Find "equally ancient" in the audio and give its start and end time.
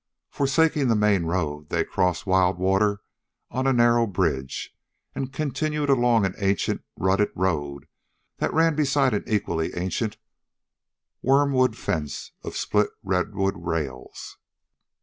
9.27-10.17